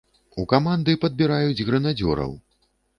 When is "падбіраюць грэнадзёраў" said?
1.05-2.39